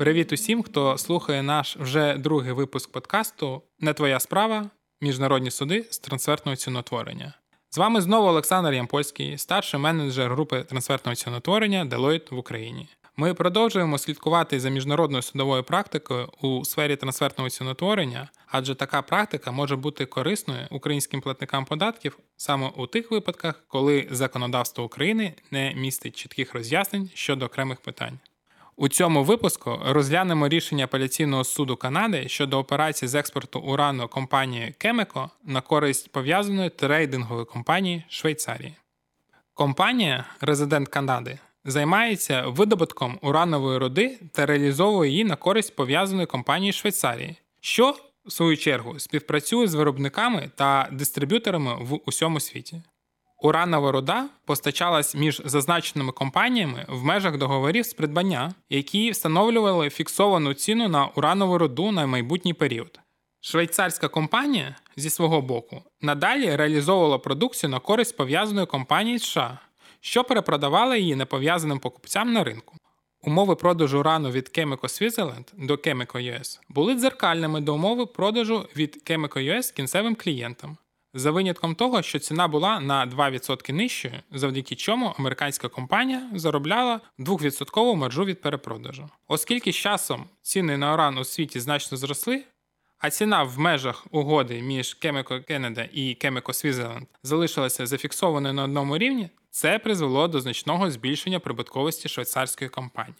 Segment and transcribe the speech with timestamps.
[0.00, 4.70] Привіт усім, хто слухає наш вже другий випуск подкасту Не твоя справа.
[5.00, 7.34] Міжнародні суди з трансфертного ціноутворення.
[7.70, 12.88] З вами знову Олександр Ямпольський, старший менеджер групи трансфертного ціноутворення Deloitte в Україні.
[13.16, 19.76] Ми продовжуємо слідкувати за міжнародною судовою практикою у сфері трансфертного ціноутворення, адже така практика може
[19.76, 26.54] бути корисною українським платникам податків саме у тих випадках, коли законодавство України не містить чітких
[26.54, 28.18] роз'яснень щодо окремих питань.
[28.82, 35.28] У цьому випуску розглянемо рішення апеляційного суду Канади щодо операції з експорту урану компанії Chemico
[35.44, 38.74] на користь пов'язаної трейдингової компанії Швейцарії.
[39.54, 47.36] Компанія, резидент Канади, займається видобутком уранової руди та реалізовує її на користь пов'язаної компанії Швейцарії,
[47.60, 52.82] що, в свою чергу, співпрацює з виробниками та дистриб'юторами в усьому світі.
[53.42, 60.88] Уранова руда постачалась між зазначеними компаніями в межах договорів з придбання, які встановлювали фіксовану ціну
[60.88, 63.00] на уранову руду на майбутній період.
[63.40, 69.58] Швейцарська компанія зі свого боку надалі реалізовувала продукцію на користь пов'язаної компанії США,
[70.00, 72.76] що перепродавала її непов'язаним покупцям на ринку.
[73.22, 79.02] Умови продажу урану від Chemico Switzerland до Chemico US були дзеркальними до умови продажу від
[79.10, 80.76] Chemico US кінцевим клієнтам,
[81.14, 87.94] за винятком того, що ціна була на 2% нижчою, завдяки чому американська компанія заробляла 2%
[87.94, 89.08] маржу від перепродажу.
[89.28, 92.44] Оскільки з часом ціни на уран у світі значно зросли,
[92.98, 98.98] а ціна в межах угоди між Chemico Canada і Chemico Switzerland залишилася зафіксованою на одному
[98.98, 103.14] рівні, це призвело до значного збільшення прибутковості швейцарської компанії.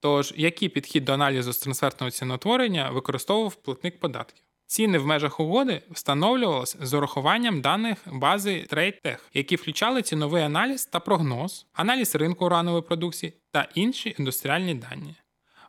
[0.00, 4.44] Тож, який підхід до аналізу з трансфертного ціноутворення використовував платник податків?
[4.66, 11.00] Ціни в межах угоди встановлювалися з урахуванням даних бази TradeTech, які включали ціновий аналіз та
[11.00, 15.14] прогноз, аналіз ринку уранової продукції та інші індустріальні дані.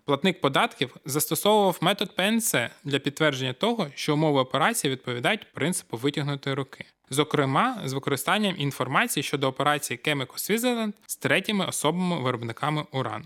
[0.06, 6.86] Платник податків застосовував метод PNC для підтвердження того, що умови операції відповідають принципу витягнутої руки,
[7.10, 13.26] зокрема з використанням інформації щодо операції Chemical Switzerland з третіми особами-виробниками урану.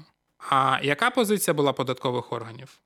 [0.50, 2.80] А яка позиція була податкових органів?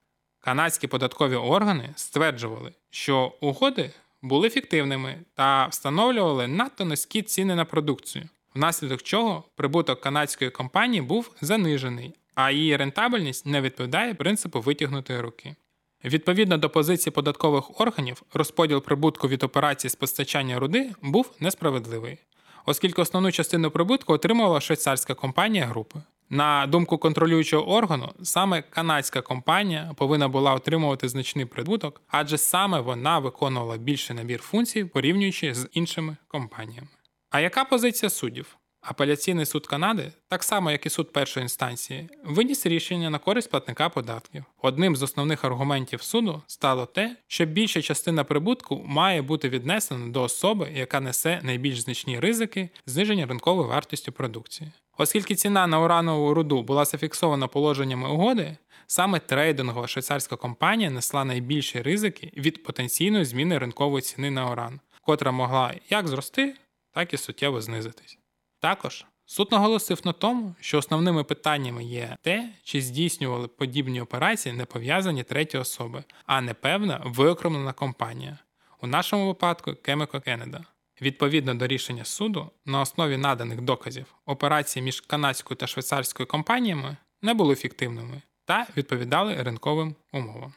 [0.45, 8.29] Канадські податкові органи стверджували, що угоди були фіктивними та встановлювали надто низькі ціни на продукцію,
[8.55, 15.55] внаслідок чого прибуток канадської компанії був занижений, а її рентабельність не відповідає принципу витягнутої руки.
[16.03, 22.17] Відповідно до позиції податкових органів, розподіл прибутку від операції з постачання руди був несправедливий,
[22.65, 26.01] оскільки основну частину прибутку отримувала швейцарська компанія групи.
[26.29, 33.19] На думку контролюючого органу, саме канадська компанія повинна була отримувати значний прибуток, адже саме вона
[33.19, 36.87] виконувала більший набір функцій, порівнюючи з іншими компаніями.
[37.29, 38.57] А яка позиція суддів?
[38.83, 43.89] Апеляційний суд Канади, так само як і суд першої інстанції, виніс рішення на користь платника
[43.89, 44.43] податків.
[44.61, 50.21] Одним з основних аргументів суду стало те, що більша частина прибутку має бути віднесена до
[50.21, 54.71] особи, яка несе найбільш значні ризики зниження ринкової вартості продукції.
[54.97, 58.57] Оскільки ціна на уранову руду була зафіксована положеннями угоди,
[58.87, 65.31] саме трейдингова швейцарська компанія несла найбільші ризики від потенційної зміни ринкової ціни на уран, котра
[65.31, 66.55] могла як зрости,
[66.93, 68.17] так і суттєво знизитись.
[68.63, 74.65] Також суд наголосив на тому, що основними питаннями є те, чи здійснювали подібні операції не
[74.65, 78.37] пов'язані треті особи, а не певна виокремлена компанія,
[78.81, 80.59] у нашому випадку Chemical Canada.
[81.01, 87.33] Відповідно до рішення суду, на основі наданих доказів операції між канадською та швейцарською компаніями не
[87.33, 90.53] були фіктивними та відповідали ринковим умовам.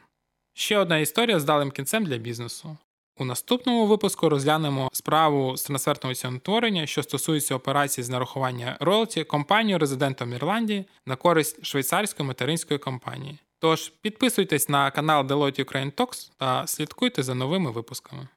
[0.54, 2.76] Ще одна історія з далим кінцем для бізнесу.
[3.18, 9.78] У наступному випуску розглянемо справу з трансфертного ціонотворення, що стосується операції з нарахування роялті компанію
[9.78, 13.38] резидентом Ірландії на користь швейцарської материнської компанії.
[13.58, 18.28] Тож підписуйтесь на канал Deloitte Ukraine Talks та слідкуйте за новими випусками.